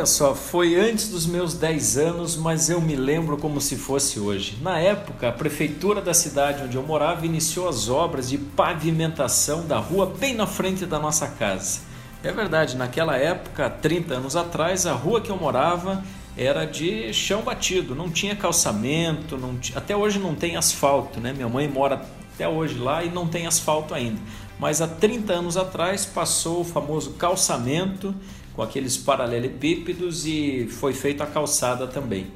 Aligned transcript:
Olha 0.00 0.06
só, 0.06 0.34
foi 0.34 0.80
antes 0.80 1.10
dos 1.10 1.26
meus 1.26 1.52
10 1.52 1.98
anos, 1.98 2.34
mas 2.34 2.70
eu 2.70 2.80
me 2.80 2.96
lembro 2.96 3.36
como 3.36 3.60
se 3.60 3.76
fosse 3.76 4.18
hoje. 4.18 4.56
Na 4.62 4.78
época, 4.78 5.28
a 5.28 5.32
prefeitura 5.32 6.00
da 6.00 6.14
cidade 6.14 6.62
onde 6.64 6.74
eu 6.74 6.82
morava 6.82 7.26
iniciou 7.26 7.68
as 7.68 7.90
obras 7.90 8.30
de 8.30 8.38
pavimentação 8.38 9.66
da 9.66 9.76
rua 9.76 10.06
bem 10.06 10.34
na 10.34 10.46
frente 10.46 10.86
da 10.86 10.98
nossa 10.98 11.28
casa. 11.28 11.80
É 12.24 12.32
verdade, 12.32 12.78
naquela 12.78 13.18
época, 13.18 13.68
30 13.68 14.14
anos 14.14 14.36
atrás, 14.36 14.86
a 14.86 14.94
rua 14.94 15.20
que 15.20 15.28
eu 15.28 15.36
morava 15.36 16.02
era 16.34 16.64
de 16.64 17.12
chão 17.12 17.42
batido, 17.42 17.94
não 17.94 18.08
tinha 18.08 18.34
calçamento, 18.34 19.36
não 19.36 19.54
t... 19.56 19.74
até 19.76 19.94
hoje 19.94 20.18
não 20.18 20.34
tem 20.34 20.56
asfalto, 20.56 21.20
né? 21.20 21.34
Minha 21.34 21.50
mãe 21.50 21.68
mora 21.68 22.00
até 22.32 22.48
hoje 22.48 22.78
lá 22.78 23.04
e 23.04 23.10
não 23.10 23.28
tem 23.28 23.46
asfalto 23.46 23.92
ainda. 23.92 24.18
Mas 24.58 24.80
há 24.80 24.88
30 24.88 25.30
anos 25.34 25.58
atrás 25.58 26.06
passou 26.06 26.62
o 26.62 26.64
famoso 26.64 27.10
calçamento 27.12 28.14
com 28.54 28.62
aqueles 28.62 28.96
paralelepípedos 28.96 30.26
e 30.26 30.68
foi 30.70 30.92
feita 30.92 31.24
a 31.24 31.26
calçada 31.26 31.86
também. 31.86 32.26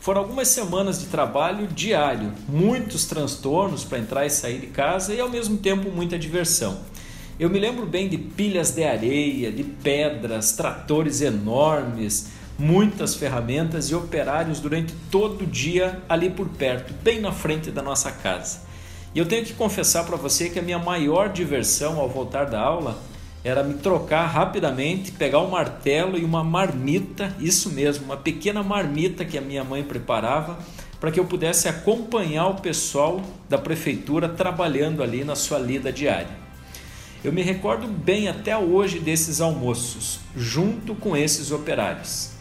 Foram 0.00 0.20
algumas 0.20 0.48
semanas 0.48 1.00
de 1.00 1.06
trabalho 1.06 1.66
diário, 1.66 2.32
muitos 2.48 3.06
transtornos 3.06 3.82
para 3.82 3.98
entrar 3.98 4.24
e 4.24 4.30
sair 4.30 4.60
de 4.60 4.68
casa 4.68 5.12
e 5.12 5.20
ao 5.20 5.28
mesmo 5.28 5.56
tempo 5.58 5.90
muita 5.90 6.18
diversão. 6.18 6.78
Eu 7.38 7.50
me 7.50 7.58
lembro 7.58 7.84
bem 7.84 8.08
de 8.08 8.16
pilhas 8.16 8.70
de 8.70 8.84
areia, 8.84 9.50
de 9.50 9.64
pedras, 9.64 10.52
tratores 10.52 11.20
enormes, 11.20 12.28
muitas 12.58 13.14
ferramentas 13.14 13.90
e 13.90 13.94
operários 13.94 14.60
durante 14.60 14.94
todo 15.10 15.42
o 15.42 15.46
dia 15.46 16.00
ali 16.08 16.30
por 16.30 16.48
perto, 16.48 16.94
bem 17.02 17.20
na 17.20 17.32
frente 17.32 17.70
da 17.70 17.82
nossa 17.82 18.10
casa. 18.10 18.60
E 19.14 19.18
eu 19.18 19.26
tenho 19.26 19.44
que 19.44 19.54
confessar 19.54 20.04
para 20.04 20.16
você 20.16 20.48
que 20.48 20.58
a 20.58 20.62
minha 20.62 20.78
maior 20.78 21.30
diversão 21.30 21.98
ao 21.98 22.08
voltar 22.08 22.44
da 22.44 22.60
aula 22.60 22.98
era 23.46 23.62
me 23.62 23.74
trocar 23.74 24.26
rapidamente, 24.26 25.12
pegar 25.12 25.38
um 25.38 25.50
martelo 25.50 26.18
e 26.18 26.24
uma 26.24 26.42
marmita, 26.42 27.32
isso 27.38 27.70
mesmo, 27.70 28.06
uma 28.06 28.16
pequena 28.16 28.60
marmita 28.60 29.24
que 29.24 29.38
a 29.38 29.40
minha 29.40 29.62
mãe 29.62 29.84
preparava 29.84 30.58
para 30.98 31.12
que 31.12 31.20
eu 31.20 31.24
pudesse 31.26 31.68
acompanhar 31.68 32.48
o 32.48 32.56
pessoal 32.56 33.22
da 33.48 33.56
prefeitura 33.56 34.28
trabalhando 34.28 35.00
ali 35.00 35.22
na 35.22 35.36
sua 35.36 35.60
lida 35.60 35.92
diária. 35.92 36.36
Eu 37.22 37.32
me 37.32 37.40
recordo 37.40 37.86
bem 37.86 38.26
até 38.26 38.58
hoje 38.58 38.98
desses 38.98 39.40
almoços, 39.40 40.18
junto 40.36 40.96
com 40.96 41.16
esses 41.16 41.52
operários. 41.52 42.32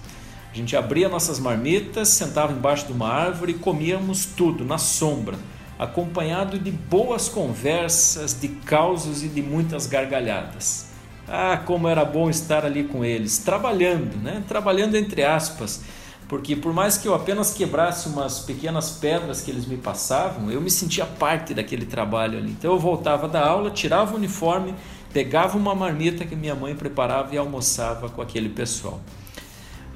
A 0.51 0.55
gente 0.55 0.75
abria 0.75 1.07
nossas 1.07 1.37
marmitas, 1.37 2.09
sentava 2.09 2.51
embaixo 2.51 2.87
de 2.87 2.93
uma 2.93 3.09
árvore 3.09 3.51
e 3.51 3.59
comíamos 3.59 4.25
tudo 4.25 4.65
na 4.65 4.79
sombra, 4.79 5.37
acompanhado 5.77 6.57
de 6.57 6.71
boas 6.71 7.29
conversas, 7.29 8.33
de 8.33 8.47
causos 8.47 9.21
e 9.21 9.27
de 9.27 9.43
muitas 9.43 9.85
gargalhadas. 9.85 10.94
Ah, 11.27 11.57
como 11.65 11.87
era 11.87 12.05
bom 12.05 12.29
estar 12.29 12.65
ali 12.65 12.83
com 12.83 13.03
eles, 13.03 13.39
trabalhando, 13.39 14.15
né? 14.17 14.43
Trabalhando 14.47 14.95
entre 14.95 15.23
aspas, 15.23 15.81
porque 16.27 16.55
por 16.55 16.71
mais 16.71 16.97
que 16.97 17.07
eu 17.07 17.15
apenas 17.15 17.53
quebrasse 17.53 18.07
umas 18.07 18.39
pequenas 18.39 18.91
pedras 18.91 19.41
que 19.41 19.49
eles 19.49 19.65
me 19.65 19.77
passavam, 19.77 20.51
eu 20.51 20.61
me 20.61 20.69
sentia 20.69 21.05
parte 21.05 21.53
daquele 21.53 21.85
trabalho 21.85 22.37
ali. 22.37 22.51
Então 22.51 22.73
eu 22.73 22.79
voltava 22.79 23.27
da 23.27 23.45
aula, 23.45 23.71
tirava 23.71 24.13
o 24.13 24.17
uniforme, 24.17 24.75
pegava 25.11 25.57
uma 25.57 25.73
marmita 25.73 26.25
que 26.25 26.35
minha 26.35 26.55
mãe 26.55 26.75
preparava 26.75 27.33
e 27.33 27.37
almoçava 27.37 28.09
com 28.09 28.21
aquele 28.21 28.49
pessoal. 28.49 29.01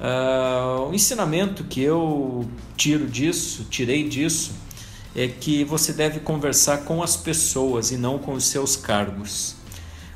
Uh, 0.00 0.88
o 0.88 0.94
ensinamento 0.94 1.62
que 1.64 1.82
eu 1.82 2.48
tiro 2.76 3.06
disso, 3.06 3.66
tirei 3.68 4.08
disso, 4.08 4.52
é 5.14 5.28
que 5.28 5.62
você 5.62 5.92
deve 5.92 6.20
conversar 6.20 6.78
com 6.78 7.02
as 7.02 7.16
pessoas 7.16 7.90
e 7.90 7.96
não 7.96 8.18
com 8.18 8.32
os 8.32 8.46
seus 8.46 8.76
cargos 8.76 9.59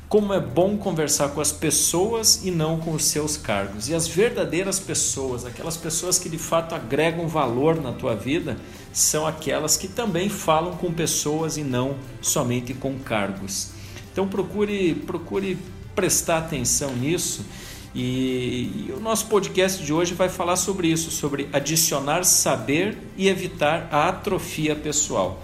como 0.07 0.33
é 0.33 0.39
bom 0.39 0.77
conversar 0.77 1.29
com 1.29 1.41
as 1.41 1.51
pessoas 1.51 2.41
e 2.43 2.51
não 2.51 2.79
com 2.79 2.91
os 2.93 3.05
seus 3.05 3.37
cargos. 3.37 3.89
E 3.89 3.95
as 3.95 4.07
verdadeiras 4.07 4.79
pessoas, 4.79 5.45
aquelas 5.45 5.75
pessoas 5.75 6.19
que 6.19 6.29
de 6.29 6.37
fato 6.37 6.75
agregam 6.75 7.27
valor 7.27 7.81
na 7.81 7.91
tua 7.91 8.15
vida, 8.15 8.57
são 8.93 9.25
aquelas 9.25 9.75
que 9.75 9.87
também 9.87 10.29
falam 10.29 10.77
com 10.77 10.93
pessoas 10.93 11.57
e 11.57 11.63
não 11.63 11.95
somente 12.21 12.73
com 12.73 12.97
cargos. 12.99 13.69
Então 14.11 14.27
procure, 14.27 14.95
procure 14.95 15.57
prestar 15.95 16.37
atenção 16.37 16.95
nisso. 16.95 17.45
E, 17.93 18.87
e 18.87 18.93
o 18.95 18.99
nosso 18.99 19.27
podcast 19.27 19.83
de 19.83 19.91
hoje 19.91 20.13
vai 20.13 20.29
falar 20.29 20.57
sobre 20.57 20.87
isso, 20.87 21.09
sobre 21.09 21.49
adicionar 21.51 22.23
saber 22.23 22.97
e 23.17 23.27
evitar 23.27 23.87
a 23.91 24.09
atrofia 24.09 24.75
pessoal. 24.75 25.41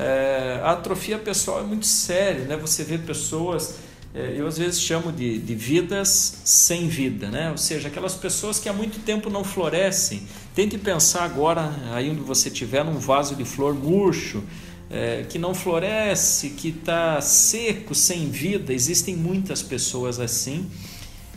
É, 0.00 0.60
a 0.62 0.72
atrofia 0.72 1.18
pessoal 1.18 1.60
é 1.60 1.62
muito 1.62 1.86
séria, 1.86 2.44
né? 2.46 2.56
Você 2.56 2.82
vê 2.84 2.96
pessoas 2.96 3.78
é, 4.12 4.34
eu 4.36 4.46
às 4.46 4.58
vezes 4.58 4.80
chamo 4.80 5.12
de, 5.12 5.38
de 5.38 5.54
vidas 5.54 6.40
sem 6.44 6.88
vida, 6.88 7.30
né? 7.30 7.50
ou 7.50 7.56
seja, 7.56 7.86
aquelas 7.86 8.14
pessoas 8.14 8.58
que 8.58 8.68
há 8.68 8.72
muito 8.72 8.98
tempo 9.00 9.30
não 9.30 9.44
florescem. 9.44 10.22
Tente 10.52 10.76
pensar 10.76 11.22
agora, 11.22 11.72
aí 11.92 12.10
onde 12.10 12.20
você 12.20 12.48
estiver, 12.48 12.84
num 12.84 12.98
vaso 12.98 13.36
de 13.36 13.44
flor 13.44 13.72
murcho, 13.72 14.42
é, 14.90 15.24
que 15.28 15.38
não 15.38 15.54
floresce, 15.54 16.50
que 16.50 16.70
está 16.70 17.20
seco, 17.20 17.94
sem 17.94 18.28
vida. 18.28 18.72
Existem 18.72 19.14
muitas 19.14 19.62
pessoas 19.62 20.18
assim. 20.18 20.68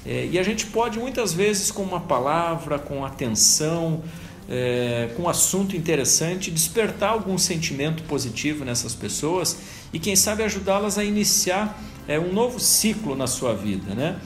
É, 0.04 0.28
e 0.32 0.40
a 0.40 0.44
gente 0.44 0.66
pode 0.66 0.98
muitas 0.98 1.32
vezes, 1.32 1.70
com 1.70 1.84
uma 1.84 2.00
palavra, 2.00 2.80
com 2.80 3.06
atenção, 3.06 4.04
é, 4.50 5.10
com 5.16 5.24
um 5.24 5.30
assunto 5.30 5.76
interessante, 5.76 6.52
despertar 6.52 7.12
algum 7.12 7.38
sentimento 7.38 8.04
positivo 8.04 8.66
nessas 8.66 8.94
pessoas 8.94 9.58
e, 9.92 10.00
quem 10.00 10.16
sabe, 10.16 10.44
ajudá-las 10.44 10.98
a 10.98 11.04
iniciar 11.04 11.82
é, 12.08 12.20
um 12.20 12.34
novo 12.34 12.60
ciclo 12.60 13.16
na 13.16 13.28
sua 13.28 13.54
vida. 13.54 13.94
Né? 13.94 14.20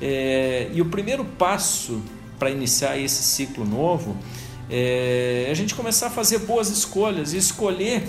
É, 0.00 0.70
e 0.74 0.80
o 0.80 0.86
primeiro 0.86 1.24
passo 1.24 2.02
para 2.38 2.50
iniciar 2.50 2.98
esse 2.98 3.22
ciclo 3.22 3.64
novo 3.64 4.16
é 4.68 5.48
a 5.50 5.54
gente 5.54 5.74
começar 5.74 6.08
a 6.08 6.10
fazer 6.10 6.40
boas 6.40 6.68
escolhas 6.68 7.32
e 7.32 7.38
escolher. 7.38 8.02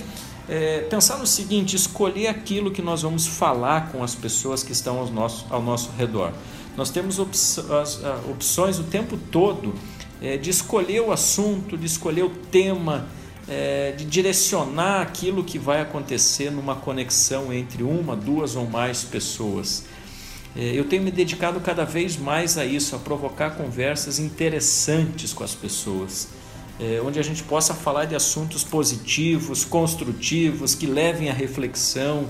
É, 0.49 0.79
pensar 0.89 1.17
no 1.17 1.27
seguinte: 1.27 1.75
escolher 1.75 2.27
aquilo 2.27 2.71
que 2.71 2.81
nós 2.81 3.01
vamos 3.03 3.27
falar 3.27 3.91
com 3.91 4.03
as 4.03 4.15
pessoas 4.15 4.63
que 4.63 4.71
estão 4.71 4.97
ao 4.97 5.09
nosso, 5.09 5.45
ao 5.49 5.61
nosso 5.61 5.91
redor. 5.97 6.33
Nós 6.75 6.89
temos 6.89 7.19
opções 7.19 8.79
o 8.79 8.83
tempo 8.83 9.17
todo 9.31 9.73
é, 10.21 10.37
de 10.37 10.49
escolher 10.49 11.01
o 11.01 11.11
assunto, 11.11 11.77
de 11.77 11.85
escolher 11.85 12.23
o 12.23 12.29
tema, 12.29 13.07
é, 13.47 13.91
de 13.91 14.05
direcionar 14.05 15.01
aquilo 15.01 15.43
que 15.43 15.57
vai 15.57 15.81
acontecer 15.81 16.51
numa 16.51 16.75
conexão 16.75 17.53
entre 17.53 17.83
uma, 17.83 18.15
duas 18.15 18.55
ou 18.55 18.65
mais 18.65 19.03
pessoas. 19.03 19.85
É, 20.55 20.71
eu 20.73 20.85
tenho 20.85 21.03
me 21.03 21.11
dedicado 21.11 21.59
cada 21.59 21.85
vez 21.85 22.17
mais 22.17 22.57
a 22.57 22.65
isso, 22.65 22.95
a 22.95 22.99
provocar 22.99 23.51
conversas 23.51 24.19
interessantes 24.19 25.31
com 25.31 25.43
as 25.43 25.53
pessoas, 25.53 26.29
é, 26.79 27.01
onde 27.05 27.19
a 27.19 27.23
gente 27.23 27.43
possa 27.43 27.73
falar 27.73 28.05
de 28.05 28.15
assuntos 28.15 28.63
positivos, 28.63 29.63
construtivos, 29.63 30.73
que 30.73 30.87
levem 30.87 31.29
à 31.29 31.33
reflexão, 31.33 32.27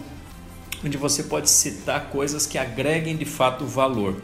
onde 0.85 0.97
você 0.97 1.23
pode 1.23 1.49
citar 1.49 2.09
coisas 2.09 2.45
que 2.45 2.57
agreguem 2.57 3.15
de 3.15 3.25
fato 3.25 3.65
valor. 3.65 4.21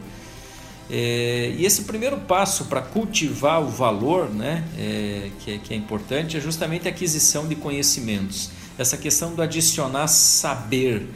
É, 0.90 1.54
e 1.56 1.64
esse 1.64 1.82
primeiro 1.84 2.18
passo 2.18 2.66
para 2.66 2.82
cultivar 2.82 3.62
o 3.62 3.68
valor, 3.68 4.28
né, 4.28 4.64
é, 4.76 5.30
que, 5.40 5.52
é, 5.52 5.58
que 5.58 5.72
é 5.72 5.76
importante, 5.76 6.36
é 6.36 6.40
justamente 6.40 6.86
a 6.86 6.90
aquisição 6.90 7.48
de 7.48 7.54
conhecimentos. 7.54 8.50
Essa 8.78 8.96
questão 8.96 9.34
do 9.34 9.40
adicionar 9.40 10.08
saber. 10.08 11.08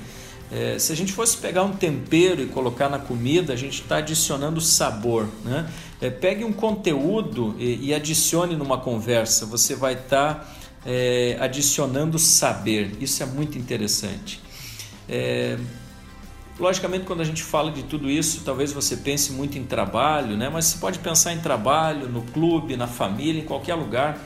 É, 0.50 0.78
se 0.78 0.92
a 0.92 0.96
gente 0.96 1.12
fosse 1.12 1.36
pegar 1.36 1.64
um 1.64 1.72
tempero 1.72 2.40
e 2.40 2.46
colocar 2.46 2.88
na 2.88 2.98
comida, 2.98 3.52
a 3.52 3.56
gente 3.56 3.82
está 3.82 3.98
adicionando 3.98 4.60
sabor. 4.60 5.28
Né? 5.44 5.70
É, 6.00 6.08
pegue 6.08 6.44
um 6.44 6.52
conteúdo 6.52 7.54
e, 7.58 7.88
e, 7.88 7.94
adicione 7.94 8.56
numa 8.56 8.78
conversa, 8.78 9.44
você 9.44 9.74
vai 9.74 9.94
estar 9.94 10.34
tá, 10.34 10.54
é, 10.86 11.36
adicionando 11.40 12.18
saber. 12.18 12.96
Isso 13.00 13.22
é 13.22 13.26
muito 13.26 13.58
interessante. 13.58 14.40
Logicamente, 16.58 17.04
quando 17.04 17.20
a 17.20 17.24
gente 17.24 17.42
fala 17.42 17.70
de 17.70 17.84
tudo 17.84 18.10
isso, 18.10 18.42
talvez 18.44 18.72
você 18.72 18.96
pense 18.96 19.32
muito 19.32 19.56
em 19.56 19.64
trabalho, 19.64 20.36
né? 20.36 20.48
mas 20.48 20.64
você 20.64 20.78
pode 20.78 20.98
pensar 20.98 21.32
em 21.32 21.38
trabalho, 21.38 22.08
no 22.08 22.22
clube, 22.22 22.76
na 22.76 22.88
família, 22.88 23.40
em 23.40 23.44
qualquer 23.44 23.74
lugar. 23.74 24.18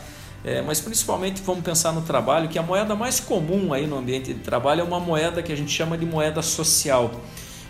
É, 0.44 0.60
mas 0.62 0.80
principalmente 0.80 1.40
vamos 1.42 1.62
pensar 1.62 1.92
no 1.92 2.02
trabalho, 2.02 2.48
que 2.48 2.58
a 2.58 2.62
moeda 2.62 2.96
mais 2.96 3.20
comum 3.20 3.72
aí 3.72 3.86
no 3.86 3.96
ambiente 3.98 4.32
de 4.32 4.40
trabalho 4.40 4.80
é 4.80 4.84
uma 4.84 4.98
moeda 4.98 5.42
que 5.42 5.52
a 5.52 5.56
gente 5.56 5.70
chama 5.70 5.96
de 5.96 6.04
moeda 6.04 6.42
social, 6.42 7.12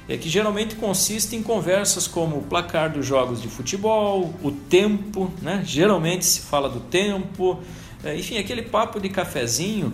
é, 0.09 0.17
que 0.17 0.29
geralmente 0.29 0.77
consiste 0.77 1.37
em 1.37 1.43
conversas 1.43 2.07
como 2.07 2.37
o 2.37 2.43
placar 2.43 2.91
dos 2.91 3.05
jogos 3.05 3.43
de 3.43 3.49
futebol, 3.49 4.33
o 4.43 4.51
tempo, 4.51 5.31
né? 5.43 5.63
geralmente 5.67 6.25
se 6.25 6.41
fala 6.41 6.69
do 6.69 6.81
tempo, 6.81 7.61
é, 8.03 8.17
enfim, 8.17 8.39
aquele 8.39 8.63
papo 8.63 8.99
de 8.99 9.11
cafezinho 9.11 9.93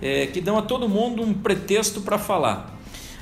é, 0.00 0.26
que 0.26 0.40
dão 0.40 0.56
a 0.56 0.62
todo 0.62 0.88
mundo 0.88 1.22
um 1.22 1.34
pretexto 1.34 2.00
para 2.02 2.18
falar. 2.18 2.79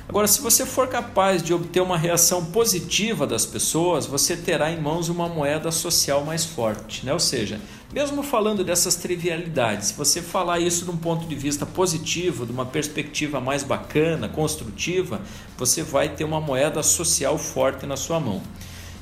Agora, 0.09 0.25
se 0.25 0.41
você 0.41 0.65
for 0.65 0.87
capaz 0.87 1.43
de 1.43 1.53
obter 1.53 1.81
uma 1.81 1.95
reação 1.95 2.43
positiva 2.45 3.27
das 3.27 3.45
pessoas, 3.45 4.07
você 4.07 4.35
terá 4.35 4.71
em 4.71 4.81
mãos 4.81 5.07
uma 5.07 5.29
moeda 5.29 5.71
social 5.71 6.25
mais 6.25 6.43
forte, 6.43 7.05
né? 7.05 7.13
Ou 7.13 7.19
seja, 7.19 7.61
mesmo 7.93 8.23
falando 8.23 8.63
dessas 8.63 8.95
trivialidades, 8.95 9.89
se 9.89 9.93
você 9.93 10.19
falar 10.19 10.59
isso 10.59 10.83
de 10.83 10.89
um 10.89 10.97
ponto 10.97 11.27
de 11.27 11.35
vista 11.35 11.63
positivo, 11.63 12.43
de 12.43 12.51
uma 12.51 12.65
perspectiva 12.65 13.39
mais 13.39 13.61
bacana, 13.61 14.27
construtiva, 14.27 15.21
você 15.55 15.83
vai 15.83 16.09
ter 16.09 16.23
uma 16.23 16.41
moeda 16.41 16.81
social 16.81 17.37
forte 17.37 17.85
na 17.85 17.95
sua 17.95 18.19
mão. 18.19 18.41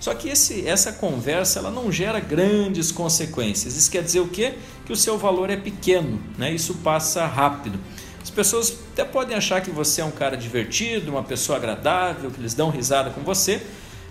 Só 0.01 0.13
que 0.13 0.27
esse, 0.27 0.68
essa 0.68 0.92
conversa 0.92 1.60
ela 1.60 1.71
não 1.71 1.89
gera 1.89 2.19
grandes 2.19 2.92
consequências. 2.92 3.77
Isso 3.77 3.89
quer 3.89 4.03
dizer 4.03 4.19
o 4.19 4.27
quê? 4.27 4.56
Que 4.86 4.92
o 4.92 4.95
seu 4.95 5.18
valor 5.18 5.50
é 5.50 5.56
pequeno, 5.56 6.19
né? 6.38 6.53
isso 6.53 6.74
passa 6.75 7.25
rápido. 7.25 7.80
As 8.27 8.31
pessoas 8.31 8.77
até 8.91 9.06
podem 9.06 9.38
achar 9.38 9.62
que 9.62 9.71
você 9.71 10.01
é 10.01 10.03
um 10.03 10.12
cara 10.12 10.35
divertido, 10.35 11.09
uma 11.09 11.24
pessoa 11.24 11.57
agradável, 11.57 12.29
que 12.29 12.41
eles 12.41 12.53
dão 12.53 12.69
risada 12.69 13.09
com 13.09 13.21
você, 13.21 13.62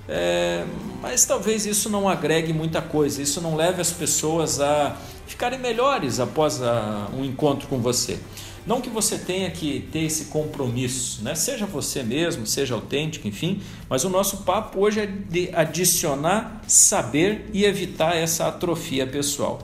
é, 0.09 0.65
mas 1.03 1.27
talvez 1.27 1.67
isso 1.67 1.91
não 1.91 2.09
agregue 2.09 2.51
muita 2.51 2.81
coisa, 2.81 3.21
isso 3.21 3.43
não 3.43 3.55
leve 3.55 3.79
as 3.79 3.93
pessoas 3.93 4.59
a 4.59 4.97
ficarem 5.27 5.59
melhores 5.59 6.19
após 6.19 6.63
a, 6.63 7.09
um 7.15 7.27
encontro 7.27 7.69
com 7.69 7.79
você. 7.79 8.19
Não 8.67 8.81
que 8.81 8.89
você 8.89 9.19
tenha 9.19 9.51
que 9.51 9.87
ter 9.93 10.05
esse 10.05 10.25
compromisso, 10.25 11.23
né? 11.23 11.35
seja 11.35 11.67
você 11.67 12.03
mesmo, 12.03 12.47
seja 12.47 12.75
autêntico, 12.75 13.29
enfim, 13.29 13.61
mas 13.87 14.03
o 14.03 14.09
nosso 14.09 14.39
papo 14.39 14.81
hoje 14.81 15.01
é 15.01 15.07
de 15.07 15.51
adicionar 15.55 16.63
saber 16.67 17.51
e 17.53 17.67
evitar 17.67 18.17
essa 18.17 18.49
atrofia 18.49 19.07
pessoal. 19.07 19.61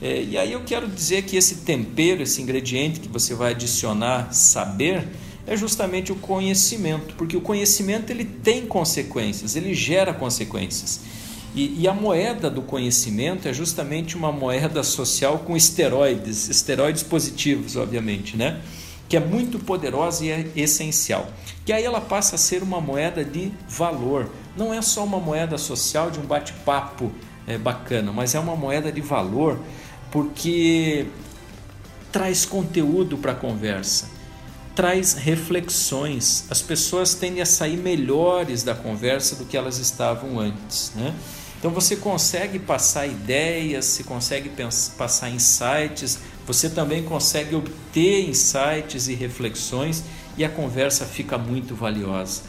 É, 0.00 0.22
e 0.22 0.36
aí 0.36 0.52
eu 0.52 0.62
quero 0.64 0.86
dizer 0.88 1.22
que 1.22 1.36
esse 1.36 1.56
tempero, 1.56 2.22
esse 2.22 2.42
ingrediente 2.42 3.00
que 3.00 3.08
você 3.08 3.34
vai 3.34 3.52
adicionar 3.52 4.32
saber, 4.32 5.08
é 5.46 5.56
justamente 5.56 6.12
o 6.12 6.16
conhecimento, 6.16 7.14
porque 7.14 7.36
o 7.36 7.40
conhecimento 7.40 8.10
ele 8.10 8.24
tem 8.24 8.66
consequências, 8.66 9.56
ele 9.56 9.72
gera 9.72 10.12
consequências. 10.12 11.00
E, 11.54 11.80
e, 11.80 11.88
a 11.88 11.94
moeda 11.94 12.50
do 12.50 12.60
conhecimento 12.60 13.48
é 13.48 13.52
justamente 13.54 14.14
uma 14.14 14.30
moeda 14.30 14.82
social 14.82 15.38
com 15.38 15.56
esteroides, 15.56 16.50
esteroides 16.50 17.02
positivos, 17.02 17.76
obviamente, 17.76 18.36
né? 18.36 18.60
que 19.08 19.16
é 19.16 19.20
muito 19.20 19.58
poderosa 19.58 20.24
e 20.24 20.30
é 20.30 20.46
essencial. 20.56 21.26
Que 21.64 21.72
aí 21.72 21.84
ela 21.84 22.00
passa 22.00 22.34
a 22.34 22.38
ser 22.38 22.62
uma 22.62 22.80
moeda 22.80 23.24
de 23.24 23.52
valor. 23.68 24.30
Não 24.56 24.72
é 24.72 24.82
só 24.82 25.04
uma 25.04 25.18
moeda 25.18 25.56
social 25.58 26.10
de 26.10 26.18
um 26.18 26.24
bate-papo 26.24 27.12
é, 27.46 27.56
bacana, 27.56 28.12
mas 28.12 28.34
é 28.34 28.40
uma 28.40 28.56
moeda 28.56 28.90
de 28.90 29.00
valor 29.00 29.60
porque 30.10 31.06
traz 32.12 32.44
conteúdo 32.44 33.18
para 33.18 33.32
a 33.32 33.34
conversa 33.34 34.16
traz 34.76 35.14
reflexões. 35.14 36.44
As 36.50 36.60
pessoas 36.60 37.14
tendem 37.14 37.40
a 37.40 37.46
sair 37.46 37.78
melhores 37.78 38.62
da 38.62 38.74
conversa 38.74 39.34
do 39.34 39.46
que 39.46 39.56
elas 39.56 39.78
estavam 39.78 40.38
antes. 40.38 40.92
Né? 40.94 41.14
Então 41.58 41.70
você 41.70 41.96
consegue 41.96 42.58
passar 42.58 43.06
ideias, 43.06 43.86
você 43.86 44.04
consegue 44.04 44.50
passar 44.98 45.30
insights, 45.30 46.18
você 46.46 46.68
também 46.68 47.02
consegue 47.02 47.56
obter 47.56 48.28
insights 48.28 49.08
e 49.08 49.14
reflexões 49.14 50.04
e 50.36 50.44
a 50.44 50.48
conversa 50.48 51.06
fica 51.06 51.38
muito 51.38 51.74
valiosa. 51.74 52.42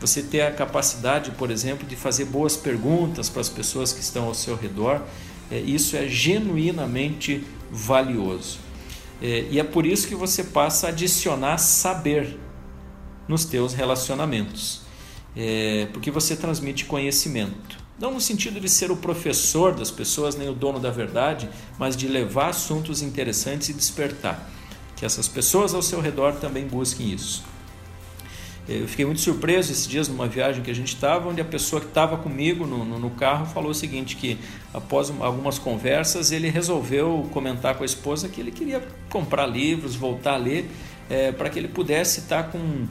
Você 0.00 0.22
ter 0.22 0.40
a 0.40 0.50
capacidade, 0.50 1.32
por 1.32 1.50
exemplo, 1.50 1.86
de 1.86 1.96
fazer 1.96 2.24
boas 2.24 2.56
perguntas 2.56 3.28
para 3.28 3.42
as 3.42 3.50
pessoas 3.50 3.92
que 3.92 4.00
estão 4.00 4.24
ao 4.24 4.34
seu 4.34 4.56
redor, 4.56 5.02
é, 5.50 5.58
isso 5.58 5.96
é 5.96 6.08
genuinamente 6.08 7.44
valioso. 7.70 8.58
É, 9.22 9.46
e 9.50 9.58
é 9.58 9.64
por 9.64 9.86
isso 9.86 10.08
que 10.08 10.14
você 10.14 10.44
passa 10.44 10.86
a 10.86 10.90
adicionar 10.90 11.58
saber 11.58 12.38
nos 13.26 13.44
teus 13.44 13.72
relacionamentos, 13.72 14.82
é, 15.36 15.88
porque 15.92 16.10
você 16.10 16.36
transmite 16.36 16.84
conhecimento. 16.84 17.84
Não 17.98 18.12
no 18.12 18.20
sentido 18.20 18.60
de 18.60 18.68
ser 18.68 18.90
o 18.90 18.96
professor 18.96 19.72
das 19.72 19.90
pessoas, 19.90 20.34
nem 20.34 20.48
o 20.48 20.52
dono 20.52 20.80
da 20.80 20.90
verdade, 20.90 21.48
mas 21.78 21.96
de 21.96 22.08
levar 22.08 22.48
assuntos 22.48 23.02
interessantes 23.02 23.68
e 23.68 23.72
despertar. 23.72 24.50
Que 24.96 25.06
essas 25.06 25.28
pessoas 25.28 25.74
ao 25.74 25.82
seu 25.82 26.00
redor 26.00 26.34
também 26.34 26.66
busquem 26.66 27.12
isso. 27.12 27.44
Eu 28.66 28.88
fiquei 28.88 29.04
muito 29.04 29.20
surpreso 29.20 29.70
esses 29.70 29.86
dias 29.86 30.08
numa 30.08 30.26
viagem 30.26 30.62
que 30.62 30.70
a 30.70 30.74
gente 30.74 30.94
estava, 30.94 31.28
onde 31.28 31.38
a 31.38 31.44
pessoa 31.44 31.80
que 31.80 31.88
estava 31.88 32.16
comigo 32.16 32.66
no, 32.66 32.82
no, 32.82 32.98
no, 32.98 33.10
carro 33.10 33.44
falou 33.44 33.72
o 33.72 33.74
seguinte, 33.74 34.16
que 34.16 34.38
após 34.72 35.12
algumas 35.20 35.58
conversas 35.58 36.32
ele 36.32 36.48
resolveu 36.48 37.28
comentar 37.30 37.74
com 37.74 37.82
a 37.82 37.86
esposa 37.86 38.26
que 38.26 38.40
ele 38.40 38.50
queria 38.50 38.82
comprar 39.10 39.44
livros, 39.44 39.94
voltar 39.94 40.34
a 40.34 40.36
ler, 40.38 40.70
é, 41.10 41.30
para 41.30 41.50
que 41.50 41.58
ele 41.58 41.68
pudesse 41.68 42.20
estar 42.20 42.44
com 42.44 42.86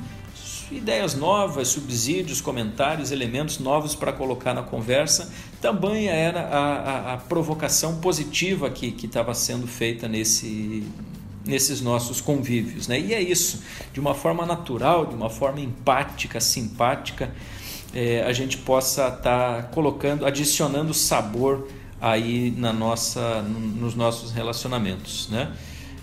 ideias 0.71 1.15
novas, 1.15 1.69
subsídios, 1.69 2.39
comentários, 2.39 3.11
elementos 3.11 3.57
novos 3.57 3.95
para 3.95 4.13
colocar 4.13 4.53
na 4.53 4.61
conversa. 4.61 5.33
Também 5.59 6.07
era 6.07 6.41
a, 6.41 6.75
a, 6.75 7.13
a 7.13 7.17
provocação 7.17 7.99
positiva 7.99 8.69
que 8.69 8.95
estava 9.03 9.33
sendo 9.33 9.65
feita 9.65 10.07
nesse, 10.07 10.83
nesses 11.45 11.81
nossos 11.81 12.21
convívios. 12.21 12.87
Né? 12.87 12.99
E 12.99 13.13
é 13.13 13.21
isso, 13.21 13.61
de 13.91 13.99
uma 13.99 14.13
forma 14.13 14.45
natural, 14.45 15.05
de 15.05 15.15
uma 15.15 15.29
forma 15.29 15.59
empática, 15.59 16.39
simpática, 16.39 17.31
é, 17.93 18.23
a 18.23 18.33
gente 18.33 18.57
possa 18.57 19.07
estar 19.07 19.21
tá 19.21 19.63
colocando, 19.63 20.25
adicionando 20.25 20.93
sabor 20.93 21.67
aí 22.01 22.51
na 22.57 22.73
nossa, 22.73 23.41
nos 23.41 23.95
nossos 23.95 24.31
relacionamentos. 24.31 25.29
Né? 25.29 25.51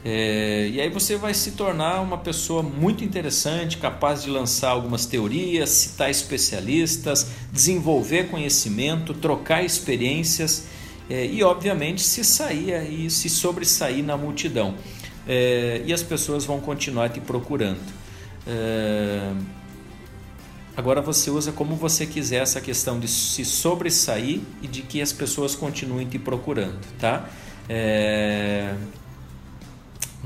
É, 0.04 0.70
e 0.72 0.80
aí 0.80 0.88
você 0.88 1.16
vai 1.16 1.34
se 1.34 1.52
tornar 1.52 2.00
uma 2.00 2.16
pessoa 2.16 2.62
muito 2.62 3.04
interessante, 3.04 3.76
capaz 3.76 4.22
de 4.22 4.30
lançar 4.30 4.70
algumas 4.70 5.04
teorias, 5.04 5.68
citar 5.70 6.10
especialistas, 6.10 7.26
desenvolver 7.52 8.30
conhecimento, 8.30 9.12
trocar 9.12 9.62
experiências 9.64 10.68
é, 11.08 11.26
e, 11.26 11.42
obviamente, 11.42 12.02
se 12.02 12.24
sair 12.24 12.88
e 12.88 13.10
se 13.10 13.28
sobressair 13.28 14.02
na 14.04 14.16
multidão 14.16 14.76
é, 15.32 15.82
e 15.86 15.92
as 15.92 16.02
pessoas 16.02 16.44
vão 16.44 16.58
continuar 16.58 17.08
te 17.08 17.20
procurando. 17.20 17.78
É, 18.44 19.32
agora 20.76 21.00
você 21.00 21.30
usa 21.30 21.52
como 21.52 21.76
você 21.76 22.04
quiser 22.04 22.42
essa 22.42 22.60
questão 22.60 22.98
de 22.98 23.06
se 23.06 23.44
sobressair 23.44 24.40
e 24.60 24.66
de 24.66 24.82
que 24.82 25.00
as 25.00 25.12
pessoas 25.12 25.54
continuem 25.54 26.08
te 26.08 26.18
procurando, 26.18 26.80
tá? 26.98 27.30
É, 27.68 28.74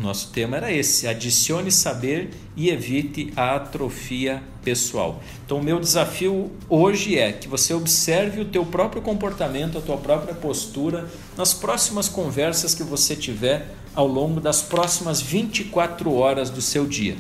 nosso 0.02 0.30
tema 0.30 0.56
era 0.56 0.72
esse: 0.72 1.06
adicione 1.06 1.70
saber 1.70 2.30
e 2.56 2.68
evite 2.68 3.32
a 3.36 3.56
atrofia 3.56 4.42
pessoal. 4.64 5.22
Então, 5.44 5.58
o 5.58 5.62
meu 5.62 5.78
desafio 5.78 6.50
hoje 6.68 7.16
é 7.18 7.32
que 7.32 7.46
você 7.46 7.72
observe 7.72 8.40
o 8.40 8.44
teu 8.44 8.64
próprio 8.66 9.00
comportamento, 9.00 9.78
a 9.78 9.80
tua 9.80 9.96
própria 9.96 10.34
postura 10.34 11.08
nas 11.36 11.54
próximas 11.54 12.08
conversas 12.08 12.74
que 12.74 12.82
você 12.82 13.14
tiver 13.14 13.68
ao 13.94 14.08
longo 14.08 14.40
das 14.40 14.62
próximas 14.62 15.20
24 15.20 16.12
horas 16.12 16.50
do 16.50 16.60
seu 16.60 16.86
dia. 16.86 17.16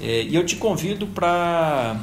É, 0.00 0.22
e 0.22 0.34
eu 0.34 0.46
te 0.46 0.56
convido 0.56 1.06
para 1.08 2.00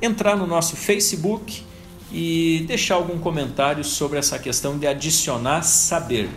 entrar 0.00 0.36
no 0.36 0.46
nosso 0.46 0.76
Facebook 0.76 1.64
e 2.12 2.64
deixar 2.68 2.94
algum 2.94 3.18
comentário 3.18 3.82
sobre 3.82 4.18
essa 4.18 4.38
questão 4.38 4.78
de 4.78 4.86
adicionar 4.86 5.62
saber. 5.62 6.28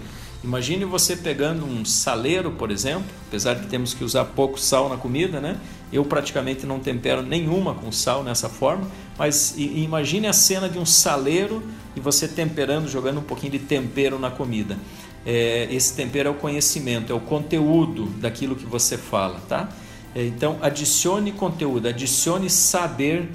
Imagine 0.42 0.86
você 0.86 1.18
pegando 1.18 1.66
um 1.66 1.84
saleiro, 1.84 2.52
por 2.52 2.72
exemplo, 2.72 3.10
apesar 3.28 3.56
de 3.56 3.68
temos 3.68 3.94
que 3.94 4.06
usar 4.06 4.24
pouco 4.24 4.58
sal 4.58 4.88
na 4.88 4.96
comida, 4.96 5.42
né? 5.42 5.58
Eu 5.92 6.06
praticamente 6.06 6.66
não 6.66 6.80
tempero 6.80 7.22
nenhuma 7.22 7.74
com 7.74 7.92
sal 7.92 8.24
nessa 8.24 8.48
forma, 8.48 8.90
mas 9.18 9.56
imagine 9.58 10.28
a 10.28 10.34
cena 10.34 10.70
de 10.70 10.80
um 10.80 10.86
saleiro 10.86 11.62
e 11.94 12.00
você 12.00 12.26
temperando, 12.26 12.88
jogando 12.88 13.20
um 13.20 13.24
pouquinho 13.24 13.52
de 13.52 13.60
tempero 13.60 14.18
na 14.18 14.32
comida. 14.32 14.78
É, 15.26 15.68
esse 15.70 15.94
tempero 15.94 16.30
é 16.30 16.32
o 16.32 16.36
conhecimento, 16.36 17.12
é 17.12 17.16
o 17.16 17.20
conteúdo 17.20 18.06
daquilo 18.22 18.56
que 18.56 18.66
você 18.66 18.98
fala, 18.98 19.42
tá? 19.50 19.68
É, 20.16 20.26
então 20.26 20.58
adicione 20.62 21.34
conteúdo, 21.34 21.90
adicione 21.90 22.50
saber 22.50 23.30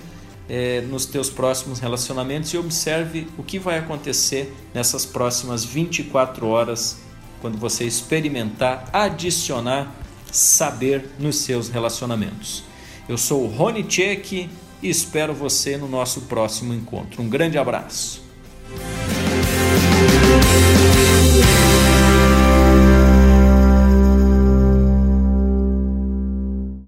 é, 0.48 0.82
nos 0.82 1.06
teus 1.06 1.30
próximos 1.30 1.78
relacionamentos 1.78 2.52
e 2.52 2.58
observe 2.58 3.26
o 3.38 3.42
que 3.42 3.58
vai 3.58 3.78
acontecer 3.78 4.54
nessas 4.74 5.06
próximas 5.06 5.64
24 5.64 6.46
horas 6.46 6.98
quando 7.40 7.56
você 7.56 7.84
experimentar, 7.84 8.88
adicionar 8.92 9.94
saber 10.30 11.10
nos 11.18 11.36
seus 11.36 11.68
relacionamentos. 11.68 12.64
Eu 13.08 13.16
sou 13.16 13.44
o 13.44 13.46
Rony 13.46 13.84
Tchek 13.84 14.48
e 14.82 14.88
espero 14.88 15.32
você 15.32 15.76
no 15.76 15.88
nosso 15.88 16.22
próximo 16.22 16.74
encontro. 16.74 17.22
Um 17.22 17.28
grande 17.28 17.56
abraço. 17.56 18.22